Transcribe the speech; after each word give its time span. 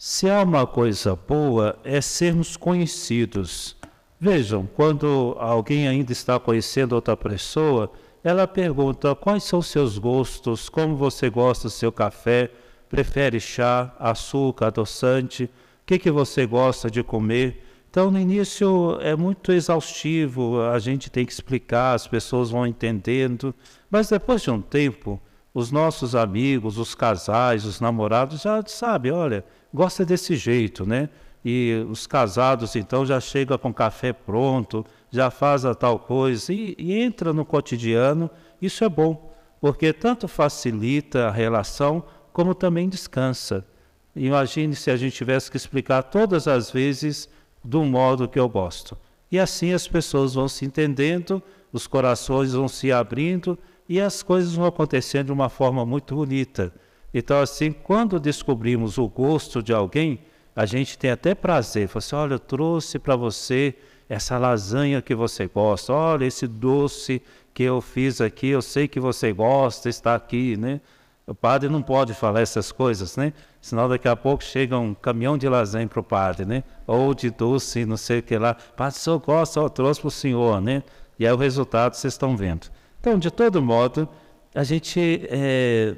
Se 0.00 0.30
há 0.30 0.44
uma 0.44 0.64
coisa 0.64 1.16
boa, 1.16 1.76
é 1.82 2.00
sermos 2.00 2.56
conhecidos. 2.56 3.76
Vejam, 4.20 4.64
quando 4.76 5.34
alguém 5.40 5.88
ainda 5.88 6.12
está 6.12 6.38
conhecendo 6.38 6.92
outra 6.92 7.16
pessoa, 7.16 7.90
ela 8.22 8.46
pergunta 8.46 9.12
quais 9.16 9.42
são 9.42 9.60
seus 9.60 9.98
gostos, 9.98 10.68
como 10.68 10.94
você 10.94 11.28
gosta 11.28 11.66
do 11.66 11.72
seu 11.72 11.90
café, 11.90 12.48
prefere 12.88 13.40
chá, 13.40 13.92
açúcar, 13.98 14.68
adoçante, 14.68 15.46
o 15.46 15.50
que, 15.84 15.98
que 15.98 16.12
você 16.12 16.46
gosta 16.46 16.88
de 16.88 17.02
comer. 17.02 17.64
Então, 17.90 18.08
no 18.08 18.20
início 18.20 19.00
é 19.00 19.16
muito 19.16 19.50
exaustivo, 19.50 20.62
a 20.62 20.78
gente 20.78 21.10
tem 21.10 21.26
que 21.26 21.32
explicar, 21.32 21.94
as 21.94 22.06
pessoas 22.06 22.50
vão 22.50 22.64
entendendo, 22.64 23.52
mas 23.90 24.08
depois 24.08 24.42
de 24.42 24.50
um 24.52 24.60
tempo, 24.62 25.20
os 25.58 25.72
nossos 25.72 26.14
amigos, 26.14 26.78
os 26.78 26.94
casais, 26.94 27.64
os 27.64 27.80
namorados 27.80 28.42
já 28.42 28.62
sabem, 28.64 29.10
olha, 29.10 29.44
gosta 29.74 30.04
desse 30.04 30.36
jeito, 30.36 30.86
né? 30.86 31.08
E 31.44 31.84
os 31.90 32.06
casados 32.06 32.76
então 32.76 33.04
já 33.04 33.18
chegam 33.18 33.58
com 33.58 33.74
café 33.74 34.12
pronto, 34.12 34.86
já 35.10 35.32
faz 35.32 35.64
a 35.64 35.74
tal 35.74 35.98
coisa 35.98 36.52
e, 36.52 36.76
e 36.78 37.00
entra 37.00 37.32
no 37.32 37.44
cotidiano. 37.44 38.30
Isso 38.62 38.84
é 38.84 38.88
bom, 38.88 39.34
porque 39.60 39.92
tanto 39.92 40.28
facilita 40.28 41.26
a 41.26 41.30
relação 41.32 42.04
como 42.32 42.54
também 42.54 42.88
descansa. 42.88 43.66
Imagine 44.14 44.76
se 44.76 44.92
a 44.92 44.96
gente 44.96 45.16
tivesse 45.16 45.50
que 45.50 45.56
explicar 45.56 46.04
todas 46.04 46.46
as 46.46 46.70
vezes 46.70 47.28
do 47.64 47.82
modo 47.82 48.28
que 48.28 48.38
eu 48.38 48.48
gosto. 48.48 48.96
E 49.28 49.40
assim 49.40 49.72
as 49.72 49.88
pessoas 49.88 50.34
vão 50.34 50.46
se 50.46 50.64
entendendo, 50.64 51.42
os 51.72 51.88
corações 51.88 52.52
vão 52.52 52.68
se 52.68 52.92
abrindo 52.92 53.58
e 53.88 54.00
as 54.00 54.22
coisas 54.22 54.54
vão 54.54 54.66
acontecendo 54.66 55.26
de 55.26 55.32
uma 55.32 55.48
forma 55.48 55.86
muito 55.86 56.14
bonita. 56.14 56.72
Então, 57.12 57.40
assim, 57.40 57.72
quando 57.72 58.20
descobrimos 58.20 58.98
o 58.98 59.08
gosto 59.08 59.62
de 59.62 59.72
alguém, 59.72 60.20
a 60.54 60.66
gente 60.66 60.98
tem 60.98 61.10
até 61.10 61.34
prazer. 61.34 61.88
Fala 61.88 61.98
assim, 61.98 62.16
olha, 62.16 62.34
eu 62.34 62.38
trouxe 62.38 62.98
para 62.98 63.16
você 63.16 63.74
essa 64.08 64.36
lasanha 64.36 65.00
que 65.00 65.14
você 65.14 65.46
gosta. 65.46 65.92
Olha, 65.92 66.26
esse 66.26 66.46
doce 66.46 67.22
que 67.54 67.62
eu 67.62 67.80
fiz 67.80 68.20
aqui, 68.20 68.48
eu 68.48 68.60
sei 68.60 68.86
que 68.86 69.00
você 69.00 69.32
gosta, 69.32 69.88
está 69.88 70.14
aqui, 70.14 70.56
né? 70.56 70.80
O 71.26 71.34
padre 71.34 71.68
não 71.68 71.82
pode 71.82 72.14
falar 72.14 72.40
essas 72.40 72.72
coisas, 72.72 73.16
né? 73.16 73.32
Senão 73.60 73.88
daqui 73.88 74.08
a 74.08 74.16
pouco 74.16 74.42
chega 74.42 74.78
um 74.78 74.94
caminhão 74.94 75.36
de 75.36 75.48
lasanha 75.48 75.86
para 75.86 76.00
o 76.00 76.02
padre, 76.02 76.46
né? 76.46 76.64
Ou 76.86 77.14
de 77.14 77.30
doce, 77.30 77.84
não 77.84 77.96
sei 77.96 78.20
o 78.20 78.22
que 78.22 78.36
lá. 78.38 78.54
Padre, 78.54 78.98
o 78.98 79.00
senhor 79.00 79.18
gosta, 79.18 79.60
eu 79.60 79.68
trouxe 79.68 80.00
para 80.00 80.08
o 80.08 80.10
senhor, 80.10 80.60
né? 80.60 80.82
E 81.18 81.26
aí 81.26 81.32
o 81.32 81.36
resultado 81.36 81.94
vocês 81.94 82.14
estão 82.14 82.36
vendo. 82.36 82.68
Então, 83.00 83.18
de 83.18 83.30
todo 83.30 83.62
modo, 83.62 84.08
a 84.54 84.64
gente 84.64 85.26
é, 85.30 85.94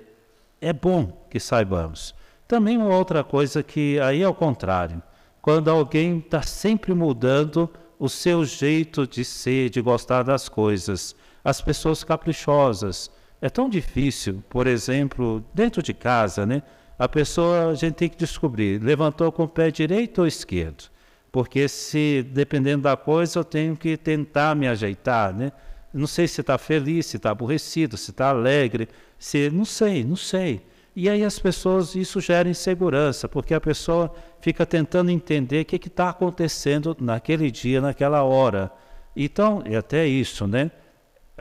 é 0.60 0.72
bom 0.72 1.26
que 1.30 1.40
saibamos. 1.40 2.14
Também 2.46 2.76
uma 2.76 2.96
outra 2.96 3.22
coisa 3.22 3.62
que 3.62 3.98
aí 4.00 4.22
é 4.22 4.28
o 4.28 4.34
contrário. 4.34 5.02
Quando 5.40 5.70
alguém 5.70 6.18
está 6.18 6.42
sempre 6.42 6.92
mudando 6.92 7.70
o 8.00 8.08
seu 8.08 8.46
jeito 8.46 9.06
de 9.06 9.22
ser, 9.22 9.68
de 9.68 9.82
gostar 9.82 10.22
das 10.22 10.48
coisas. 10.48 11.14
As 11.44 11.60
pessoas 11.60 12.02
caprichosas, 12.02 13.10
é 13.42 13.50
tão 13.50 13.68
difícil, 13.68 14.42
por 14.48 14.66
exemplo, 14.66 15.44
dentro 15.52 15.82
de 15.82 15.92
casa, 15.92 16.46
né? 16.46 16.62
A 16.98 17.06
pessoa, 17.06 17.68
a 17.68 17.74
gente 17.74 17.94
tem 17.94 18.08
que 18.08 18.16
descobrir, 18.16 18.82
levantou 18.82 19.30
com 19.30 19.44
o 19.44 19.48
pé 19.48 19.70
direito 19.70 20.22
ou 20.22 20.26
esquerdo. 20.26 20.84
Porque 21.30 21.68
se, 21.68 22.26
dependendo 22.32 22.84
da 22.84 22.96
coisa, 22.96 23.38
eu 23.38 23.44
tenho 23.44 23.76
que 23.76 23.98
tentar 23.98 24.56
me 24.56 24.66
ajeitar, 24.66 25.34
né? 25.34 25.52
Não 25.92 26.06
sei 26.06 26.28
se 26.28 26.40
está 26.40 26.56
feliz, 26.56 27.06
se 27.06 27.16
está 27.16 27.30
aborrecido, 27.30 27.96
se 27.96 28.10
está 28.10 28.28
alegre, 28.28 28.88
se 29.18 29.50
não 29.50 29.64
sei, 29.64 30.04
não 30.04 30.16
sei. 30.16 30.62
E 30.94 31.08
aí 31.08 31.24
as 31.24 31.38
pessoas, 31.38 31.94
isso 31.94 32.20
gera 32.20 32.48
insegurança, 32.48 33.28
porque 33.28 33.54
a 33.54 33.60
pessoa 33.60 34.12
fica 34.40 34.66
tentando 34.66 35.10
entender 35.10 35.62
o 35.62 35.64
que 35.64 35.76
está 35.76 36.10
acontecendo 36.10 36.96
naquele 37.00 37.50
dia, 37.50 37.80
naquela 37.80 38.22
hora. 38.22 38.70
Então, 39.16 39.62
é 39.64 39.76
até 39.76 40.06
isso, 40.06 40.46
né? 40.46 40.70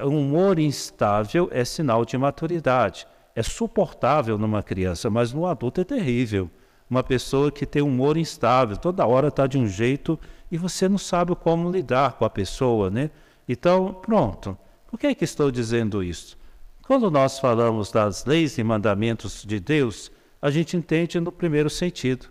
um 0.05 0.19
humor 0.19 0.59
instável 0.59 1.49
é 1.51 1.63
sinal 1.65 2.05
de 2.05 2.17
maturidade. 2.17 3.07
É 3.35 3.43
suportável 3.43 4.37
numa 4.37 4.61
criança, 4.63 5.09
mas 5.09 5.31
no 5.31 5.45
adulto 5.45 5.81
é 5.81 5.83
terrível. 5.83 6.49
Uma 6.89 7.03
pessoa 7.03 7.51
que 7.51 7.65
tem 7.65 7.81
humor 7.81 8.17
instável, 8.17 8.75
toda 8.75 9.05
hora 9.05 9.27
está 9.27 9.45
de 9.45 9.57
um 9.57 9.67
jeito 9.67 10.19
e 10.51 10.57
você 10.57 10.89
não 10.89 10.97
sabe 10.97 11.35
como 11.35 11.71
lidar 11.71 12.13
com 12.13 12.25
a 12.25 12.29
pessoa, 12.29 12.89
né? 12.89 13.11
Então, 13.51 13.91
pronto. 13.91 14.55
Por 14.87 14.99
que, 14.99 15.07
é 15.07 15.15
que 15.15 15.23
estou 15.23 15.49
dizendo 15.49 16.03
isso? 16.03 16.37
Quando 16.83 17.09
nós 17.09 17.39
falamos 17.39 17.91
das 17.91 18.23
leis 18.23 18.59
e 18.59 18.63
mandamentos 18.63 19.43
de 19.43 19.59
Deus, 19.59 20.11
a 20.39 20.51
gente 20.51 20.77
entende 20.77 21.19
no 21.19 21.31
primeiro 21.31 21.69
sentido. 21.69 22.27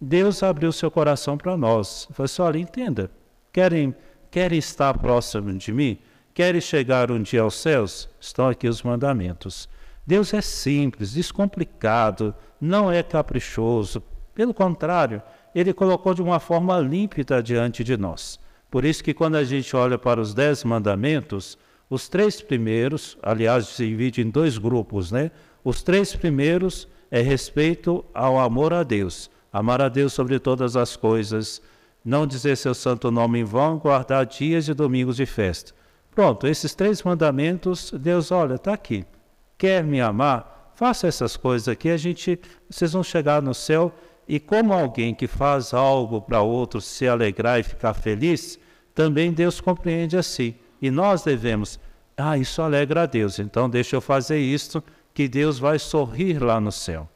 Deus 0.00 0.42
abriu 0.42 0.72
seu 0.72 0.90
coração 0.90 1.38
para 1.38 1.56
nós. 1.56 2.08
Falou 2.10 2.24
assim: 2.24 2.42
olha, 2.42 2.58
entenda, 2.58 3.10
querem, 3.52 3.94
querem 4.28 4.58
estar 4.58 4.98
próximo 4.98 5.52
de 5.56 5.72
mim? 5.72 5.98
Querem 6.34 6.60
chegar 6.60 7.12
um 7.12 7.22
dia 7.22 7.42
aos 7.42 7.54
céus? 7.54 8.08
Estão 8.20 8.48
aqui 8.48 8.68
os 8.68 8.82
mandamentos. 8.82 9.68
Deus 10.04 10.34
é 10.34 10.40
simples, 10.40 11.12
descomplicado, 11.12 12.34
não 12.60 12.90
é 12.90 13.04
caprichoso. 13.04 14.02
Pelo 14.34 14.52
contrário, 14.52 15.22
ele 15.54 15.72
colocou 15.72 16.12
de 16.12 16.22
uma 16.22 16.40
forma 16.40 16.78
límpida 16.78 17.40
diante 17.40 17.84
de 17.84 17.96
nós. 17.96 18.38
Por 18.76 18.84
isso 18.84 19.02
que 19.02 19.14
quando 19.14 19.36
a 19.36 19.42
gente 19.42 19.74
olha 19.74 19.96
para 19.96 20.20
os 20.20 20.34
dez 20.34 20.62
mandamentos, 20.62 21.56
os 21.88 22.10
três 22.10 22.42
primeiros, 22.42 23.16
aliás, 23.22 23.68
se 23.68 23.88
divide 23.88 24.20
em 24.20 24.28
dois 24.28 24.58
grupos, 24.58 25.10
né? 25.10 25.30
Os 25.64 25.82
três 25.82 26.14
primeiros 26.14 26.86
é 27.10 27.22
respeito 27.22 28.04
ao 28.12 28.38
amor 28.38 28.74
a 28.74 28.82
Deus, 28.82 29.30
amar 29.50 29.80
a 29.80 29.88
Deus 29.88 30.12
sobre 30.12 30.38
todas 30.38 30.76
as 30.76 30.94
coisas, 30.94 31.62
não 32.04 32.26
dizer 32.26 32.54
seu 32.54 32.74
santo 32.74 33.10
nome 33.10 33.38
em 33.38 33.44
vão, 33.44 33.78
guardar 33.78 34.26
dias 34.26 34.68
e 34.68 34.74
domingos 34.74 35.16
de 35.16 35.24
festa. 35.24 35.72
Pronto, 36.14 36.46
esses 36.46 36.74
três 36.74 37.02
mandamentos, 37.02 37.90
Deus, 37.92 38.30
olha, 38.30 38.56
está 38.56 38.74
aqui. 38.74 39.06
Quer 39.56 39.82
me 39.82 40.02
amar? 40.02 40.70
Faça 40.74 41.06
essas 41.06 41.34
coisas 41.34 41.66
aqui, 41.66 41.88
a 41.88 41.96
gente, 41.96 42.38
vocês 42.68 42.92
vão 42.92 43.02
chegar 43.02 43.40
no 43.40 43.54
céu 43.54 43.90
e 44.28 44.38
como 44.38 44.74
alguém 44.74 45.14
que 45.14 45.26
faz 45.26 45.72
algo 45.72 46.20
para 46.20 46.42
outro 46.42 46.78
se 46.78 47.08
alegrar 47.08 47.58
e 47.58 47.62
ficar 47.62 47.94
feliz, 47.94 48.58
também 48.96 49.32
Deus 49.32 49.60
compreende 49.60 50.16
assim. 50.16 50.56
E 50.82 50.90
nós 50.90 51.22
devemos, 51.22 51.78
ah, 52.16 52.36
isso 52.36 52.60
alegra 52.60 53.04
a 53.04 53.06
Deus, 53.06 53.38
então 53.38 53.70
deixa 53.70 53.94
eu 53.94 54.00
fazer 54.00 54.38
isto, 54.38 54.82
que 55.14 55.28
Deus 55.28 55.60
vai 55.60 55.78
sorrir 55.78 56.42
lá 56.42 56.60
no 56.60 56.72
céu. 56.72 57.08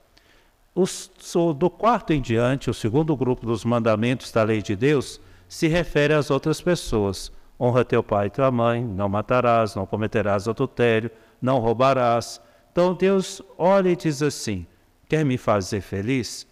Os, 0.73 1.11
do 1.57 1.69
quarto 1.69 2.13
em 2.13 2.21
diante, 2.21 2.71
o 2.71 2.75
segundo 2.75 3.17
grupo 3.17 3.45
dos 3.45 3.65
mandamentos 3.65 4.31
da 4.31 4.45
lei 4.45 4.63
de 4.63 4.77
Deus 4.77 5.21
se 5.49 5.67
refere 5.67 6.15
às 6.15 6.31
outras 6.31 6.61
pessoas 6.61 7.33
honra 7.61 7.85
teu 7.85 8.03
pai 8.03 8.29
e 8.29 8.31
tua 8.31 8.51
mãe, 8.51 8.83
não 8.83 9.09
matarás, 9.09 9.75
não 9.75 9.85
cometerás 9.85 10.49
adultério, 10.49 11.11
não 11.43 11.59
roubarás. 11.59 12.41
Então 12.73 12.95
Deus 12.95 13.43
olha 13.59 13.91
e 13.91 13.97
diz 13.97 14.23
assim: 14.23 14.67
quer 15.07 15.25
me 15.25 15.37
fazer 15.37 15.83
feliz? 15.83 16.47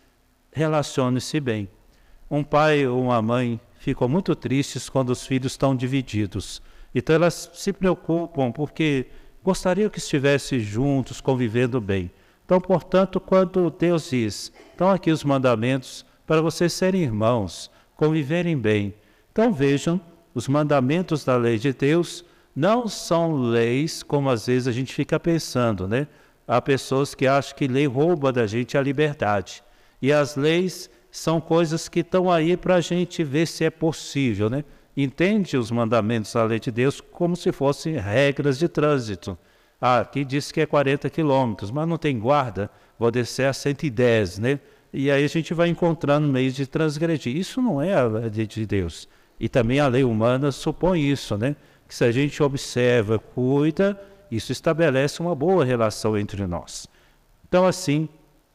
Relacione-se 0.52 1.40
bem. 1.40 1.68
Um 2.30 2.44
pai 2.44 2.86
ou 2.86 3.00
uma 3.00 3.22
mãe 3.22 3.58
ficam 3.78 4.08
muito 4.08 4.34
tristes 4.34 4.88
quando 4.88 5.10
os 5.10 5.26
filhos 5.26 5.52
estão 5.52 5.74
divididos. 5.74 6.60
Então 6.94 7.14
elas 7.14 7.50
se 7.54 7.72
preocupam 7.72 8.52
porque 8.52 9.06
gostariam 9.42 9.88
que 9.88 9.98
estivessem 9.98 10.60
juntos, 10.60 11.20
convivendo 11.20 11.80
bem. 11.80 12.10
Então, 12.44 12.60
portanto, 12.60 13.20
quando 13.20 13.70
Deus 13.70 14.10
diz, 14.10 14.52
estão 14.70 14.90
aqui 14.90 15.10
os 15.10 15.22
mandamentos 15.22 16.04
para 16.26 16.40
vocês 16.40 16.72
serem 16.72 17.02
irmãos, 17.02 17.70
conviverem 17.96 18.56
bem. 18.56 18.94
Então 19.32 19.52
vejam 19.52 20.00
os 20.34 20.48
mandamentos 20.48 21.24
da 21.24 21.36
lei 21.36 21.58
de 21.58 21.72
Deus 21.72 22.24
não 22.54 22.88
são 22.88 23.34
leis 23.34 24.02
como 24.02 24.28
às 24.30 24.46
vezes 24.46 24.66
a 24.66 24.72
gente 24.72 24.92
fica 24.92 25.18
pensando, 25.20 25.86
né? 25.86 26.08
Há 26.46 26.60
pessoas 26.60 27.14
que 27.14 27.26
acham 27.26 27.56
que 27.56 27.68
lei 27.68 27.86
rouba 27.86 28.32
da 28.32 28.46
gente 28.46 28.76
a 28.76 28.82
liberdade. 28.82 29.62
E 30.00 30.12
as 30.12 30.34
leis 30.34 30.90
são 31.10 31.40
coisas 31.40 31.88
que 31.88 32.00
estão 32.00 32.30
aí 32.30 32.56
para 32.56 32.76
a 32.76 32.80
gente 32.80 33.24
ver 33.24 33.46
se 33.46 33.64
é 33.64 33.70
possível, 33.70 34.50
né? 34.50 34.64
Entende 34.96 35.56
os 35.56 35.70
mandamentos 35.70 36.32
da 36.32 36.44
lei 36.44 36.58
de 36.58 36.70
Deus 36.70 37.00
como 37.00 37.36
se 37.36 37.52
fossem 37.52 37.96
regras 37.96 38.58
de 38.58 38.68
trânsito. 38.68 39.38
Ah, 39.80 40.00
aqui 40.00 40.24
diz 40.24 40.50
que 40.50 40.60
é 40.60 40.66
40 40.66 41.08
quilômetros, 41.08 41.70
mas 41.70 41.86
não 41.86 41.96
tem 41.96 42.18
guarda, 42.18 42.68
vou 42.98 43.10
descer 43.10 43.46
a 43.46 43.52
110, 43.52 44.38
né? 44.40 44.60
E 44.92 45.10
aí 45.10 45.24
a 45.24 45.28
gente 45.28 45.54
vai 45.54 45.68
encontrando 45.68 46.26
meios 46.26 46.54
de 46.54 46.66
transgredir. 46.66 47.36
Isso 47.36 47.62
não 47.62 47.80
é 47.80 47.94
a 47.94 48.04
lei 48.06 48.46
de 48.46 48.66
Deus. 48.66 49.08
E 49.38 49.48
também 49.48 49.78
a 49.78 49.86
lei 49.86 50.02
humana 50.02 50.50
supõe 50.50 51.00
isso, 51.00 51.36
né? 51.36 51.54
Que 51.86 51.94
se 51.94 52.04
a 52.04 52.10
gente 52.10 52.42
observa, 52.42 53.18
cuida, 53.18 53.98
isso 54.30 54.50
estabelece 54.50 55.20
uma 55.20 55.34
boa 55.34 55.64
relação 55.64 56.18
entre 56.18 56.46
nós. 56.46 56.88
Então, 57.48 57.64
assim, 57.66 58.08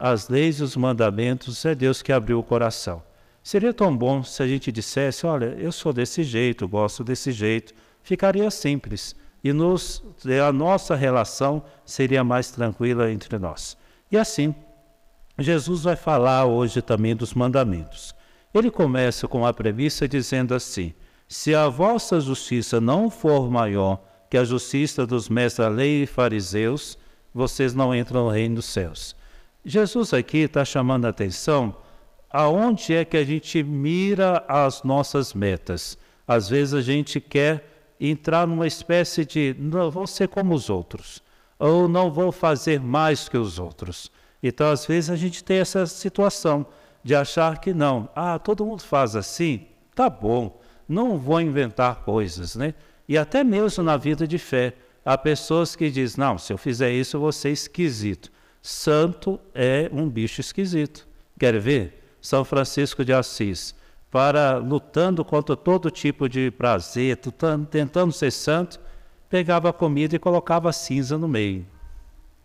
as 0.06 0.28
leis 0.28 0.60
e 0.60 0.64
os 0.64 0.76
mandamentos 0.76 1.64
é 1.64 1.74
Deus 1.74 2.02
que 2.02 2.12
abriu 2.12 2.38
o 2.38 2.44
coração. 2.44 3.02
Seria 3.42 3.74
tão 3.74 3.96
bom 3.96 4.22
se 4.22 4.44
a 4.44 4.48
gente 4.48 4.70
dissesse: 4.70 5.26
olha, 5.26 5.56
eu 5.58 5.72
sou 5.72 5.94
desse 5.94 6.24
jeito, 6.24 6.68
gosto 6.68 7.06
desse 7.06 7.32
jeito. 7.32 7.74
Ficaria 8.02 8.52
simples 8.52 9.16
e 9.42 9.54
nos, 9.54 10.04
a 10.46 10.52
nossa 10.52 10.94
relação 10.94 11.64
seria 11.86 12.22
mais 12.22 12.52
tranquila 12.52 13.10
entre 13.14 13.40
nós. 13.40 13.78
E 14.12 14.18
assim, 14.18 14.54
Jesus 15.40 15.84
vai 15.84 15.96
falar 15.96 16.48
hoje 16.48 16.82
também 16.82 17.16
dos 17.16 17.34
mandamentos. 17.34 18.14
Ele 18.54 18.70
começa 18.70 19.26
com 19.26 19.46
a 19.46 19.54
premissa 19.54 20.06
dizendo 20.06 20.54
assim: 20.54 20.94
Se 21.30 21.56
a 21.56 21.70
vossa 21.70 22.20
justiça 22.20 22.82
não 22.82 23.10
for 23.10 23.50
maior 23.50 24.04
que 24.30 24.36
a 24.36 24.44
justiça 24.44 25.08
dos 25.08 25.30
mestres 25.30 25.66
da 25.66 25.74
lei 25.74 26.04
e 26.04 26.08
fariseus, 26.08 26.98
vocês 27.34 27.74
não 27.74 27.96
entram 27.96 28.26
no 28.26 28.32
reino 28.32 28.56
dos 28.56 28.66
céus. 28.66 29.16
Jesus 29.66 30.14
aqui 30.14 30.40
está 30.40 30.66
chamando 30.66 31.06
a 31.06 31.10
atenção 31.10 31.76
aonde 32.30 32.94
é 32.94 33.06
que 33.06 33.16
a 33.16 33.24
gente 33.24 33.64
mira 33.64 34.44
as 34.48 34.84
nossas 34.84 35.34
metas. 35.34 35.98
Às 36.28 36.50
vezes 36.50 36.74
a 36.74 36.82
gente 36.82 37.22
quer 37.22 37.96
entrar 38.00 38.48
numa 38.48 38.68
espécie 38.68 39.24
de 39.24 39.56
não 39.58 39.90
vou 39.90 40.08
ser 40.08 40.28
como 40.28 40.54
os 40.54 40.70
outros, 40.70 41.22
ou 41.58 41.88
não 41.88 42.12
vou 42.12 42.32
fazer 42.32 42.80
mais 42.80 43.30
que 43.30 43.38
os 43.38 43.60
outros. 43.60 44.12
Então, 44.42 44.70
às 44.70 44.86
vezes, 44.86 45.10
a 45.10 45.16
gente 45.16 45.42
tem 45.42 45.60
essa 45.60 45.86
situação 45.86 46.66
de 47.02 47.16
achar 47.16 47.60
que 47.60 47.74
não, 47.74 48.10
ah, 48.14 48.38
todo 48.38 48.66
mundo 48.66 48.82
faz 48.82 49.16
assim, 49.16 49.68
tá 49.96 50.10
bom, 50.10 50.60
não 50.88 51.18
vou 51.18 51.40
inventar 51.40 52.04
coisas, 52.04 52.56
né? 52.56 52.74
E 53.08 53.18
até 53.18 53.44
mesmo 53.44 53.84
na 53.84 53.96
vida 53.96 54.28
de 54.28 54.38
fé, 54.38 54.74
há 55.06 55.18
pessoas 55.18 55.76
que 55.76 55.90
dizem, 55.90 56.20
não, 56.20 56.38
se 56.38 56.52
eu 56.52 56.58
fizer 56.58 56.92
isso, 56.92 57.16
eu 57.16 57.22
vou 57.22 57.32
ser 57.32 57.52
esquisito. 57.52 58.32
Santo 58.66 59.42
é 59.54 59.90
um 59.92 60.10
bicho 60.10 60.40
esquisito. 60.40 61.06
Quer 61.38 61.60
ver? 61.60 62.02
São 62.22 62.46
Francisco 62.46 63.04
de 63.04 63.12
Assis, 63.12 63.76
para 64.10 64.56
lutando 64.56 65.26
contra 65.26 65.54
todo 65.54 65.92
tipo 65.92 66.30
de 66.30 66.50
prazer, 66.50 67.20
tentando 67.70 68.14
ser 68.14 68.32
santo, 68.32 68.80
pegava 69.30 69.70
a 69.70 69.74
comida 69.74 70.16
e 70.16 70.20
colocava 70.20 70.72
cinza 70.72 71.18
no 71.18 71.28
meio. 71.28 71.66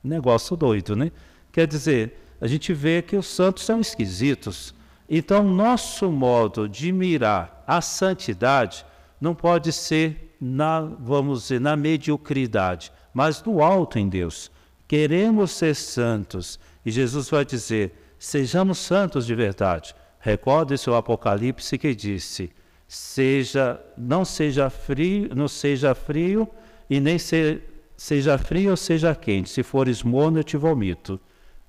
Negócio 0.02 0.56
doido, 0.56 0.96
né? 0.96 1.12
Quer 1.52 1.68
dizer, 1.68 2.18
a 2.40 2.48
gente 2.48 2.74
vê 2.74 3.00
que 3.00 3.14
os 3.14 3.28
santos 3.28 3.64
são 3.64 3.80
esquisitos. 3.80 4.74
Então, 5.08 5.44
nosso 5.44 6.10
modo 6.10 6.68
de 6.68 6.90
mirar 6.90 7.62
a 7.64 7.80
santidade 7.80 8.84
não 9.20 9.36
pode 9.36 9.72
ser 9.72 10.34
na, 10.40 10.80
vamos 10.80 11.42
dizer, 11.42 11.60
na 11.60 11.76
mediocridade, 11.76 12.90
mas 13.14 13.40
no 13.44 13.62
alto 13.62 14.00
em 14.00 14.08
Deus. 14.08 14.50
Queremos 14.88 15.50
ser 15.50 15.74
santos. 15.74 16.58
E 16.84 16.90
Jesus 16.90 17.28
vai 17.28 17.44
dizer: 17.44 17.92
sejamos 18.18 18.78
santos 18.78 19.26
de 19.26 19.34
verdade. 19.34 19.94
Recorde-se 20.18 20.88
o 20.88 20.94
Apocalipse 20.94 21.76
que 21.76 21.94
disse: 21.94 22.50
seja, 22.88 23.78
não 23.96 24.24
seja 24.24 24.70
frio, 24.70 25.28
não 25.34 25.46
seja 25.46 25.94
frio 25.94 26.48
e 26.88 26.98
nem 26.98 27.18
se, 27.18 27.60
seja 27.96 28.38
frio 28.38 28.70
ou 28.70 28.76
seja 28.76 29.14
quente. 29.14 29.50
Se 29.50 29.62
fores 29.62 30.02
morno, 30.02 30.38
eu 30.38 30.44
te 30.44 30.56
vomito. 30.56 31.20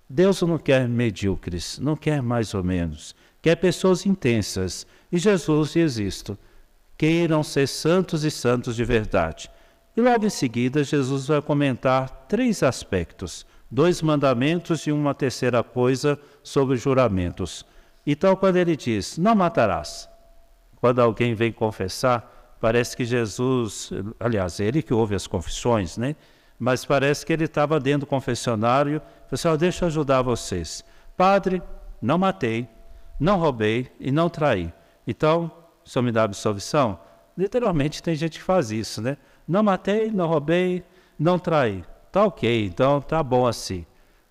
Deus 0.10 0.42
não 0.42 0.58
quer 0.58 0.88
medíocres, 0.88 1.78
não 1.78 1.96
quer 1.96 2.22
mais 2.22 2.56
ou 2.56 2.64
menos, 2.64 3.14
quer 3.42 3.58
pessoas 3.58 4.06
intensas. 4.06 4.88
E 5.12 5.20
Jesus 5.20 5.74
diz 5.74 5.98
isto: 5.98 6.38
queiram 6.98 7.44
ser 7.44 7.68
santos 7.68 8.24
e 8.24 8.32
santos 8.32 8.76
de 8.76 8.86
verdade. 8.86 9.52
E 9.96 10.02
logo 10.02 10.26
em 10.26 10.30
seguida, 10.30 10.84
Jesus 10.84 11.28
vai 11.28 11.42
comentar 11.42 12.26
três 12.28 12.64
aspectos, 12.64 13.46
dois 13.70 14.02
mandamentos 14.02 14.88
e 14.88 14.92
uma 14.92 15.14
terceira 15.14 15.64
coisa 15.64 16.20
sobre 16.44 16.78
juramentos. 16.78 17.66
Então, 18.06 18.36
quando 18.36 18.58
ele 18.58 18.76
diz, 18.76 19.18
não 19.18 19.36
matarás, 19.36 20.10
quando 20.78 21.00
alguém 21.00 21.34
vem 21.34 21.52
confessar, 21.52 22.58
parece 22.60 22.96
que 22.96 23.04
Jesus, 23.04 23.92
aliás, 24.20 24.60
ele 24.60 24.82
que 24.82 24.94
ouve 24.94 25.16
as 25.16 25.28
confissões, 25.28 25.98
né? 25.98 26.16
mas 26.60 26.84
parece 26.84 27.26
que 27.26 27.32
ele 27.32 27.46
estava 27.46 27.80
dentro 27.80 28.02
do 28.02 28.06
confessionário 28.06 29.02
falou 29.32 29.54
assim, 29.54 29.60
deixa 29.60 29.86
eu 29.86 29.88
ajudar 29.88 30.22
vocês. 30.22 30.84
Padre, 31.16 31.64
não 32.02 32.18
matei, 32.18 32.68
não 33.18 33.40
roubei 33.40 33.90
e 34.00 34.12
não 34.12 34.30
traí. 34.30 34.74
Então, 35.08 35.50
o 35.86 35.90
senhor 35.90 36.04
me 36.04 36.12
dá 36.12 36.24
absolvição? 36.24 37.00
Literalmente 37.38 38.04
tem 38.04 38.16
gente 38.16 38.40
que 38.40 38.44
faz 38.44 38.72
isso, 38.72 39.02
né? 39.02 39.18
Não 39.50 39.64
matei, 39.64 40.12
não 40.12 40.28
roubei, 40.28 40.84
não 41.18 41.40
traí. 41.40 41.84
Tá 42.12 42.24
ok, 42.24 42.68
então 42.68 43.02
tá 43.02 43.24
bom 43.24 43.48
assim. 43.48 43.84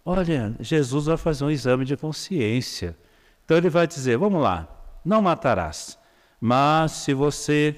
Olha, 0.05 0.55
Jesus 0.61 1.07
vai 1.07 1.17
fazer 1.17 1.45
um 1.45 1.51
exame 1.51 1.85
de 1.85 1.97
consciência. 1.97 2.97
Então 3.45 3.57
ele 3.57 3.69
vai 3.69 3.85
dizer, 3.85 4.17
vamos 4.17 4.41
lá, 4.41 4.69
não 5.05 5.21
matarás. 5.21 5.99
Mas 6.41 6.93
se 6.93 7.15
você 7.15 7.75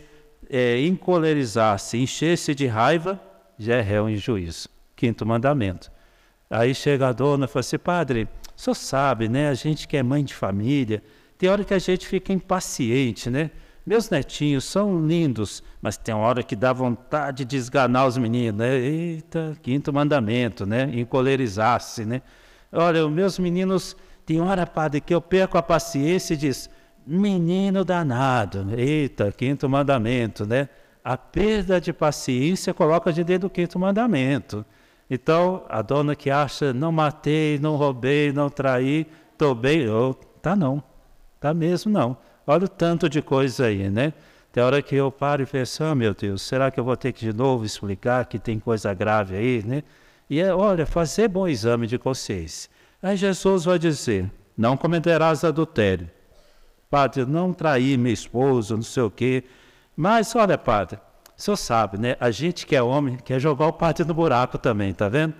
é, 0.50 0.84
encolerizar, 0.84 1.78
se 1.78 1.96
encher-se 1.96 2.54
de 2.54 2.66
raiva, 2.66 3.18
já 3.58 3.76
é 3.76 3.80
réu 3.80 4.06
em 4.06 4.16
juízo. 4.16 4.68
Quinto 4.94 5.24
mandamento. 5.24 5.90
Aí 6.50 6.74
chega 6.74 7.08
a 7.08 7.12
dona 7.12 7.46
e 7.46 7.48
fala 7.48 7.60
assim, 7.60 7.78
padre, 7.78 8.28
o 8.54 8.60
senhor 8.60 8.74
sabe, 8.74 9.30
né? 9.30 9.48
A 9.48 9.54
gente 9.54 9.88
que 9.88 9.96
é 9.96 10.02
mãe 10.02 10.22
de 10.22 10.34
família, 10.34 11.02
tem 11.38 11.48
hora 11.48 11.64
que 11.64 11.72
a 11.72 11.78
gente 11.78 12.06
fica 12.06 12.34
impaciente, 12.34 13.30
né? 13.30 13.50
Meus 13.86 14.10
netinhos 14.10 14.64
são 14.64 15.06
lindos, 15.06 15.62
mas 15.80 15.96
tem 15.96 16.14
hora 16.14 16.42
que 16.42 16.54
dá 16.54 16.72
vontade 16.72 17.44
de 17.44 17.56
esganar 17.56 18.06
os 18.06 18.16
meninos, 18.16 18.58
né? 18.58 18.76
Eita, 18.76 19.56
quinto 19.62 19.92
mandamento, 19.92 20.66
né? 20.66 20.90
Encolerizar-se, 20.92 22.04
né? 22.04 22.22
Olha, 22.72 23.06
os 23.06 23.12
meus 23.12 23.38
meninos, 23.38 23.96
tem 24.24 24.40
hora, 24.40 24.66
padre, 24.66 25.00
que 25.00 25.14
eu 25.14 25.20
perco 25.20 25.58
a 25.58 25.62
paciência 25.62 26.34
e 26.34 26.36
diz, 26.36 26.70
menino 27.06 27.84
danado, 27.84 28.68
eita, 28.76 29.32
quinto 29.32 29.68
mandamento, 29.68 30.46
né? 30.46 30.68
a 31.04 31.16
perda 31.16 31.80
de 31.80 31.92
paciência 31.92 32.74
coloca 32.74 33.12
de 33.12 33.24
dentro 33.24 33.48
do 33.48 33.50
quinto 33.52 33.78
mandamento. 33.78 34.64
Então, 35.08 35.64
a 35.68 35.82
dona 35.82 36.14
que 36.14 36.30
acha, 36.30 36.72
não 36.72 36.92
matei, 36.92 37.58
não 37.58 37.76
roubei, 37.76 38.32
não 38.32 38.48
traí, 38.48 39.06
estou 39.32 39.54
bem, 39.54 39.88
oh, 39.88 40.14
tá 40.14 40.54
não, 40.54 40.82
tá 41.40 41.52
mesmo 41.52 41.90
não. 41.90 42.16
Olha 42.50 42.64
o 42.64 42.68
tanto 42.68 43.08
de 43.08 43.22
coisa 43.22 43.66
aí, 43.66 43.88
né? 43.88 44.12
Tem 44.50 44.60
hora 44.60 44.82
que 44.82 44.96
eu 44.96 45.12
paro 45.12 45.40
e 45.40 45.46
penso, 45.46 45.84
oh, 45.84 45.94
meu 45.94 46.12
Deus, 46.12 46.42
será 46.42 46.68
que 46.68 46.80
eu 46.80 46.82
vou 46.82 46.96
ter 46.96 47.12
que 47.12 47.20
de 47.20 47.32
novo 47.32 47.64
explicar 47.64 48.24
que 48.24 48.40
tem 48.40 48.58
coisa 48.58 48.92
grave 48.92 49.36
aí, 49.36 49.62
né? 49.64 49.84
E 50.28 50.40
é, 50.40 50.52
olha, 50.52 50.84
fazer 50.84 51.28
bom 51.28 51.46
exame 51.46 51.86
de 51.86 51.96
consciência. 51.96 52.68
Aí 53.00 53.16
Jesus 53.16 53.66
vai 53.66 53.78
dizer, 53.78 54.28
não 54.58 54.76
cometerás 54.76 55.44
adultério. 55.44 56.10
Padre, 56.90 57.24
não 57.24 57.52
trair 57.52 57.96
minha 57.96 58.12
esposa, 58.12 58.74
não 58.74 58.82
sei 58.82 59.04
o 59.04 59.10
quê. 59.12 59.44
Mas, 59.96 60.34
olha, 60.34 60.58
padre, 60.58 60.98
o 61.38 61.40
senhor 61.40 61.56
sabe, 61.56 61.98
né? 61.98 62.16
A 62.18 62.32
gente 62.32 62.66
que 62.66 62.74
é 62.74 62.82
homem 62.82 63.16
quer 63.16 63.38
jogar 63.38 63.68
o 63.68 63.72
padre 63.72 64.04
no 64.04 64.12
buraco 64.12 64.58
também, 64.58 64.92
tá 64.92 65.08
vendo? 65.08 65.34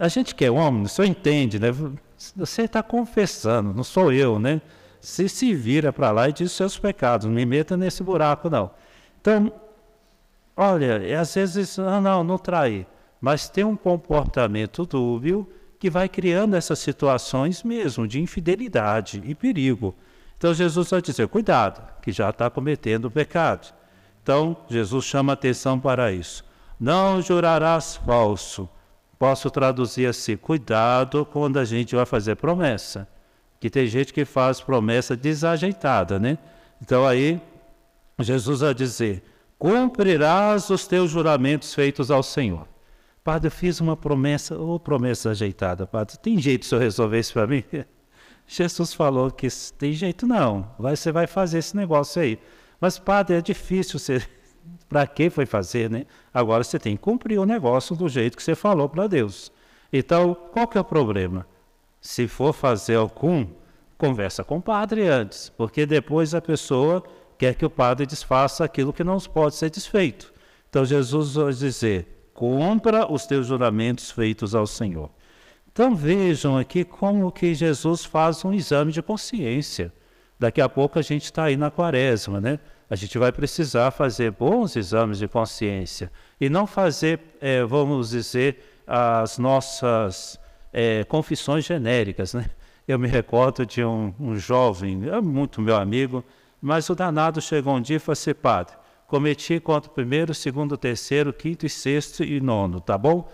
A 0.00 0.08
gente 0.08 0.34
que 0.34 0.44
é 0.44 0.50
homem, 0.50 0.82
o 0.82 0.88
senhor 0.88 1.06
entende, 1.06 1.60
né? 1.60 1.68
Você 2.34 2.62
está 2.62 2.82
confessando, 2.82 3.72
não 3.72 3.84
sou 3.84 4.12
eu, 4.12 4.40
né? 4.40 4.60
Você 5.06 5.28
se 5.28 5.54
vira 5.54 5.92
para 5.92 6.10
lá 6.10 6.28
e 6.28 6.32
diz 6.32 6.50
seus 6.50 6.76
pecados, 6.76 7.26
não 7.26 7.32
me 7.32 7.46
meta 7.46 7.76
nesse 7.76 8.02
buraco, 8.02 8.50
não. 8.50 8.72
Então, 9.20 9.52
olha, 10.56 11.20
às 11.20 11.32
vezes, 11.32 11.78
ah, 11.78 12.00
não, 12.00 12.24
não 12.24 12.36
trair, 12.36 12.88
mas 13.20 13.48
tem 13.48 13.62
um 13.62 13.76
comportamento 13.76 14.84
dúbio 14.84 15.48
que 15.78 15.88
vai 15.88 16.08
criando 16.08 16.56
essas 16.56 16.80
situações 16.80 17.62
mesmo 17.62 18.04
de 18.08 18.20
infidelidade 18.20 19.22
e 19.24 19.32
perigo. 19.32 19.94
Então 20.36 20.52
Jesus 20.52 20.90
vai 20.90 21.00
dizer: 21.00 21.28
cuidado, 21.28 21.88
que 22.02 22.10
já 22.10 22.30
está 22.30 22.50
cometendo 22.50 23.08
pecado. 23.08 23.72
Então, 24.24 24.56
Jesus 24.68 25.04
chama 25.04 25.34
atenção 25.34 25.78
para 25.78 26.10
isso. 26.10 26.44
Não 26.80 27.22
jurarás 27.22 27.94
falso. 27.94 28.68
Posso 29.20 29.52
traduzir 29.52 30.06
assim: 30.06 30.36
cuidado 30.36 31.24
quando 31.24 31.60
a 31.60 31.64
gente 31.64 31.94
vai 31.94 32.04
fazer 32.04 32.34
promessa. 32.34 33.06
Que 33.58 33.70
tem 33.70 33.86
gente 33.86 34.12
que 34.12 34.24
faz 34.24 34.60
promessa 34.60 35.16
desajeitada, 35.16 36.18
né? 36.18 36.38
Então 36.80 37.06
aí, 37.06 37.40
Jesus 38.18 38.60
vai 38.60 38.74
dizer: 38.74 39.22
cumprirás 39.58 40.70
os 40.70 40.86
teus 40.86 41.10
juramentos 41.10 41.74
feitos 41.74 42.10
ao 42.10 42.22
Senhor. 42.22 42.68
Padre, 43.24 43.48
eu 43.48 43.52
fiz 43.52 43.80
uma 43.80 43.96
promessa, 43.96 44.56
ou 44.56 44.76
oh, 44.76 44.80
promessa 44.80 45.30
ajeitada, 45.30 45.86
Padre. 45.86 46.16
Tem 46.18 46.38
jeito 46.38 46.68
de 46.68 46.72
eu 46.72 46.78
resolver 46.78 47.18
isso 47.18 47.32
para 47.32 47.46
mim? 47.46 47.64
Jesus 48.46 48.94
falou 48.94 49.30
que 49.30 49.48
tem 49.76 49.92
jeito 49.92 50.26
não, 50.26 50.70
você 50.78 51.10
vai 51.10 51.26
fazer 51.26 51.58
esse 51.58 51.76
negócio 51.76 52.22
aí. 52.22 52.38
Mas, 52.80 52.98
padre, 52.98 53.36
é 53.36 53.40
difícil 53.40 53.98
você. 53.98 54.22
Para 54.88 55.04
que 55.06 55.28
foi 55.28 55.46
fazer, 55.46 55.90
né? 55.90 56.06
Agora 56.32 56.62
você 56.62 56.78
tem 56.78 56.96
que 56.96 57.02
cumprir 57.02 57.40
o 57.40 57.44
negócio 57.44 57.96
do 57.96 58.08
jeito 58.08 58.36
que 58.36 58.42
você 58.42 58.54
falou 58.54 58.88
para 58.88 59.08
Deus. 59.08 59.50
Então, 59.92 60.36
qual 60.52 60.68
que 60.68 60.78
é 60.78 60.80
o 60.80 60.84
problema? 60.84 61.44
Se 62.06 62.28
for 62.28 62.52
fazer 62.52 62.94
algum, 62.94 63.48
conversa 63.98 64.44
com 64.44 64.58
o 64.58 64.62
padre 64.62 65.08
antes, 65.08 65.48
porque 65.48 65.84
depois 65.84 66.36
a 66.36 66.40
pessoa 66.40 67.02
quer 67.36 67.56
que 67.56 67.66
o 67.66 67.68
padre 67.68 68.06
desfaça 68.06 68.64
aquilo 68.64 68.92
que 68.92 69.02
não 69.02 69.18
pode 69.18 69.56
ser 69.56 69.70
desfeito. 69.70 70.32
Então, 70.70 70.84
Jesus 70.84 71.34
vai 71.34 71.52
dizer: 71.52 72.30
cumpra 72.32 73.12
os 73.12 73.26
teus 73.26 73.48
juramentos 73.48 74.08
feitos 74.12 74.54
ao 74.54 74.68
Senhor. 74.68 75.10
Então, 75.72 75.96
vejam 75.96 76.56
aqui 76.56 76.84
como 76.84 77.32
que 77.32 77.52
Jesus 77.56 78.04
faz 78.04 78.44
um 78.44 78.54
exame 78.54 78.92
de 78.92 79.02
consciência. 79.02 79.92
Daqui 80.38 80.60
a 80.60 80.68
pouco 80.68 81.00
a 81.00 81.02
gente 81.02 81.24
está 81.24 81.44
aí 81.44 81.56
na 81.56 81.72
quaresma, 81.72 82.40
né? 82.40 82.60
A 82.88 82.94
gente 82.94 83.18
vai 83.18 83.32
precisar 83.32 83.90
fazer 83.90 84.30
bons 84.30 84.76
exames 84.76 85.18
de 85.18 85.26
consciência 85.26 86.12
e 86.40 86.48
não 86.48 86.68
fazer, 86.68 87.18
é, 87.40 87.64
vamos 87.64 88.10
dizer, 88.10 88.62
as 88.86 89.38
nossas 89.38 90.38
é, 90.76 91.04
confissões 91.04 91.64
genéricas, 91.64 92.34
né? 92.34 92.50
Eu 92.86 92.98
me 92.98 93.08
recordo 93.08 93.64
de 93.64 93.82
um, 93.82 94.12
um 94.20 94.36
jovem, 94.36 95.08
é 95.08 95.20
muito 95.22 95.62
meu 95.62 95.74
amigo, 95.74 96.22
mas 96.60 96.90
o 96.90 96.94
danado 96.94 97.40
chegou 97.40 97.74
um 97.74 97.80
dia 97.80 97.96
e 97.96 97.98
falou 97.98 98.12
assim, 98.12 98.34
padre, 98.34 98.74
cometi 99.06 99.58
contra 99.58 99.90
o 99.90 99.94
primeiro, 99.94 100.34
segundo, 100.34 100.76
terceiro, 100.76 101.32
quinto 101.32 101.64
e 101.64 101.70
sexto 101.70 102.22
e 102.22 102.40
nono, 102.42 102.78
tá 102.78 102.98
bom? 102.98 103.26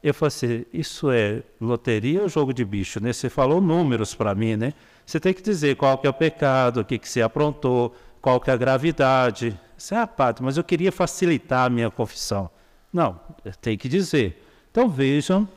Eu 0.00 0.14
falei 0.14 0.28
assim, 0.28 0.66
isso 0.72 1.10
é 1.10 1.42
loteria 1.60 2.22
ou 2.22 2.28
jogo 2.28 2.54
de 2.54 2.64
bicho, 2.64 3.02
né? 3.02 3.12
Você 3.12 3.28
falou 3.28 3.60
números 3.60 4.14
para 4.14 4.32
mim, 4.32 4.54
né? 4.54 4.72
Você 5.04 5.18
tem 5.18 5.34
que 5.34 5.42
dizer 5.42 5.74
qual 5.74 5.98
que 5.98 6.06
é 6.06 6.10
o 6.10 6.14
pecado, 6.14 6.80
o 6.80 6.84
que, 6.84 6.96
que 6.96 7.08
você 7.08 7.20
aprontou, 7.20 7.92
qual 8.22 8.38
que 8.38 8.50
é 8.50 8.52
a 8.52 8.56
gravidade. 8.56 9.58
Você, 9.76 9.96
ah, 9.96 10.06
padre, 10.06 10.44
mas 10.44 10.56
eu 10.56 10.62
queria 10.62 10.92
facilitar 10.92 11.66
a 11.66 11.70
minha 11.70 11.90
confissão. 11.90 12.48
Não, 12.92 13.18
tem 13.60 13.76
que 13.76 13.88
dizer. 13.88 14.40
Então 14.70 14.88
vejam 14.88 15.48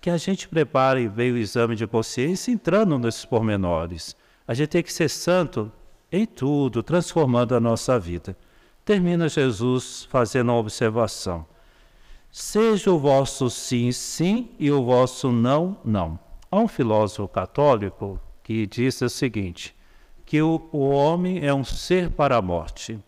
que 0.00 0.10
a 0.10 0.16
gente 0.16 0.48
prepara 0.48 1.00
e 1.00 1.08
veio 1.08 1.34
o 1.34 1.38
exame 1.38 1.74
de 1.74 1.86
consciência 1.86 2.52
entrando 2.52 2.98
nesses 2.98 3.24
pormenores. 3.24 4.16
A 4.46 4.54
gente 4.54 4.70
tem 4.70 4.82
que 4.82 4.92
ser 4.92 5.08
santo 5.08 5.70
em 6.10 6.24
tudo, 6.24 6.82
transformando 6.82 7.54
a 7.54 7.60
nossa 7.60 7.98
vida. 7.98 8.36
Termina 8.84 9.28
Jesus 9.28 10.08
fazendo 10.10 10.50
uma 10.50 10.58
observação. 10.58 11.46
Seja 12.30 12.90
o 12.90 12.98
vosso 12.98 13.50
sim, 13.50 13.90
sim, 13.92 14.50
e 14.58 14.70
o 14.70 14.84
vosso 14.84 15.30
não, 15.32 15.78
não. 15.84 16.18
Há 16.50 16.58
um 16.58 16.68
filósofo 16.68 17.28
católico 17.28 18.20
que 18.42 18.66
disse 18.66 19.04
o 19.04 19.10
seguinte, 19.10 19.74
que 20.24 20.40
o, 20.40 20.68
o 20.72 20.88
homem 20.88 21.44
é 21.44 21.52
um 21.52 21.64
ser 21.64 22.10
para 22.10 22.36
a 22.36 22.42
morte. 22.42 22.98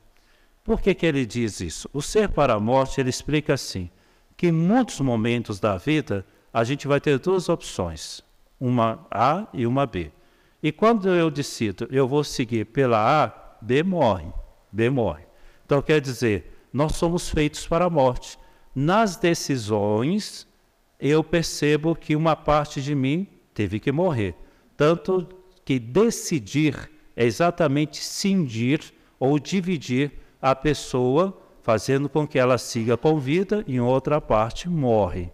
Por 0.62 0.80
que, 0.80 0.94
que 0.94 1.06
ele 1.06 1.24
diz 1.24 1.60
isso? 1.60 1.88
O 1.92 2.02
ser 2.02 2.28
para 2.28 2.54
a 2.54 2.60
morte, 2.60 3.00
ele 3.00 3.10
explica 3.10 3.54
assim, 3.54 3.90
que 4.36 4.48
em 4.48 4.52
muitos 4.52 5.00
momentos 5.00 5.58
da 5.58 5.76
vida 5.76 6.26
a 6.52 6.64
gente 6.64 6.88
vai 6.88 7.00
ter 7.00 7.18
duas 7.18 7.48
opções, 7.48 8.22
uma 8.58 9.06
A 9.10 9.46
e 9.52 9.66
uma 9.66 9.86
B. 9.86 10.10
E 10.62 10.70
quando 10.70 11.08
eu 11.08 11.30
decido, 11.30 11.88
eu 11.90 12.06
vou 12.06 12.22
seguir 12.22 12.66
pela 12.66 13.24
A, 13.24 13.32
B 13.62 13.82
morre, 13.82 14.32
B 14.70 14.90
morre. 14.90 15.24
Então 15.64 15.80
quer 15.80 16.00
dizer, 16.00 16.66
nós 16.72 16.96
somos 16.96 17.28
feitos 17.28 17.66
para 17.66 17.86
a 17.86 17.90
morte. 17.90 18.38
Nas 18.74 19.16
decisões, 19.16 20.46
eu 20.98 21.24
percebo 21.24 21.94
que 21.94 22.14
uma 22.14 22.36
parte 22.36 22.82
de 22.82 22.94
mim 22.94 23.26
teve 23.54 23.80
que 23.80 23.90
morrer. 23.90 24.34
Tanto 24.76 25.26
que 25.64 25.78
decidir 25.78 26.90
é 27.16 27.24
exatamente 27.24 28.02
cindir 28.02 28.92
ou 29.18 29.38
dividir 29.38 30.12
a 30.40 30.54
pessoa, 30.54 31.38
fazendo 31.62 32.08
com 32.08 32.26
que 32.26 32.38
ela 32.38 32.58
siga 32.58 32.96
com 32.96 33.18
vida 33.18 33.64
e 33.66 33.76
em 33.76 33.80
outra 33.80 34.20
parte 34.20 34.68
morre. 34.68 35.30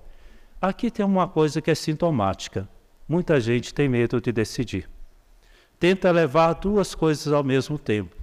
Aqui 0.66 0.90
tem 0.90 1.06
uma 1.06 1.28
coisa 1.28 1.62
que 1.62 1.70
é 1.70 1.76
sintomática. 1.76 2.68
Muita 3.08 3.38
gente 3.38 3.73
tem 3.73 3.88
medo 3.88 4.20
de 4.20 4.32
decidir. 4.32 4.90
Tenta 5.78 6.11
levar 6.11 6.54
duas 6.54 6.92
coisas 6.92 7.32
ao 7.32 7.44
mesmo 7.44 7.78
tempo. 7.78 8.16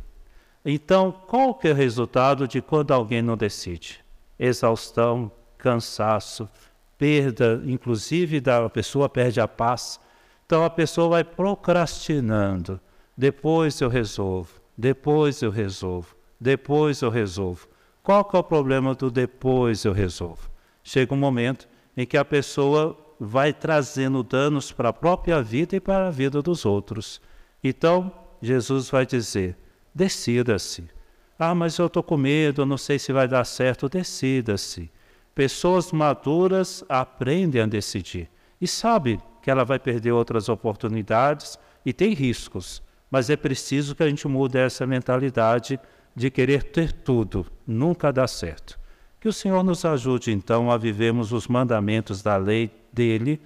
Então, 0.65 1.09
qual 1.25 1.55
que 1.55 1.69
é 1.69 1.71
o 1.71 1.73
resultado 1.73 2.45
de 2.45 2.61
quando 2.61 2.91
alguém 2.91 3.21
não 3.21 3.37
decide? 3.37 4.03
Exaustão, 4.37 5.31
cansaço, 5.57 6.49
perda, 6.97 7.63
inclusive 7.65 8.41
da 8.41 8.69
pessoa 8.69 9.07
perde 9.07 9.39
a 9.39 9.47
paz. 9.47 9.97
Então 10.45 10.65
a 10.65 10.69
pessoa 10.69 11.07
vai 11.07 11.23
procrastinando. 11.23 12.77
Depois 13.17 13.79
eu 13.79 13.87
resolvo, 13.87 14.59
depois 14.77 15.41
eu 15.41 15.49
resolvo, 15.49 16.13
depois 16.37 17.01
eu 17.03 17.09
resolvo. 17.09 17.69
Qual 18.03 18.25
que 18.25 18.35
é 18.35 18.39
o 18.39 18.43
problema 18.43 18.93
do 18.93 19.09
depois 19.09 19.85
eu 19.85 19.93
resolvo? 19.93 20.51
Chega 20.83 21.13
um 21.13 21.17
momento 21.17 21.71
em 21.95 22.05
que 22.05 22.17
a 22.17 22.25
pessoa 22.25 22.97
vai 23.19 23.53
trazendo 23.53 24.23
danos 24.23 24.71
para 24.71 24.89
a 24.89 24.93
própria 24.93 25.41
vida 25.41 25.75
e 25.75 25.79
para 25.79 26.07
a 26.07 26.11
vida 26.11 26.41
dos 26.41 26.65
outros. 26.65 27.21
Então, 27.63 28.11
Jesus 28.41 28.89
vai 28.89 29.05
dizer: 29.05 29.57
decida-se. 29.93 30.89
Ah, 31.37 31.55
mas 31.55 31.77
eu 31.77 31.87
estou 31.87 32.03
com 32.03 32.17
medo, 32.17 32.61
eu 32.61 32.65
não 32.65 32.77
sei 32.77 32.99
se 32.99 33.11
vai 33.11 33.27
dar 33.27 33.45
certo. 33.45 33.89
Decida-se. 33.89 34.91
Pessoas 35.33 35.91
maduras 35.91 36.83
aprendem 36.87 37.61
a 37.61 37.65
decidir 37.65 38.29
e 38.61 38.67
sabem 38.67 39.19
que 39.41 39.49
ela 39.49 39.65
vai 39.65 39.79
perder 39.79 40.11
outras 40.11 40.47
oportunidades 40.47 41.57
e 41.85 41.91
tem 41.91 42.13
riscos, 42.13 42.81
mas 43.09 43.29
é 43.29 43.35
preciso 43.35 43.95
que 43.95 44.03
a 44.03 44.07
gente 44.07 44.27
mude 44.27 44.57
essa 44.57 44.85
mentalidade 44.85 45.79
de 46.15 46.29
querer 46.29 46.63
ter 46.63 46.91
tudo. 46.91 47.45
Nunca 47.65 48.13
dá 48.13 48.27
certo. 48.27 48.79
Que 49.23 49.29
o 49.29 49.31
Senhor 49.31 49.63
nos 49.63 49.85
ajude, 49.85 50.33
então, 50.33 50.69
a 50.69 50.77
vivermos 50.77 51.31
os 51.31 51.47
mandamentos 51.47 52.21
da 52.21 52.35
lei 52.35 52.69
dele, 52.91 53.39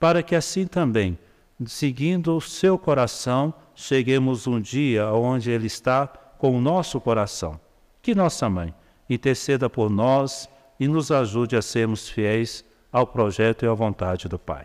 para 0.00 0.22
que 0.22 0.34
assim 0.34 0.66
também, 0.66 1.18
seguindo 1.66 2.34
o 2.34 2.40
seu 2.40 2.78
coração, 2.78 3.52
cheguemos 3.74 4.46
um 4.46 4.58
dia 4.58 5.12
onde 5.12 5.50
ele 5.50 5.66
está 5.66 6.06
com 6.06 6.56
o 6.56 6.60
nosso 6.62 6.98
coração. 6.98 7.60
Que 8.00 8.14
nossa 8.14 8.48
mãe 8.48 8.72
interceda 9.06 9.68
por 9.68 9.90
nós 9.90 10.48
e 10.80 10.88
nos 10.88 11.10
ajude 11.10 11.56
a 11.56 11.60
sermos 11.60 12.08
fiéis 12.08 12.64
ao 12.90 13.06
projeto 13.06 13.66
e 13.66 13.68
à 13.68 13.74
vontade 13.74 14.30
do 14.30 14.38
Pai. 14.38 14.64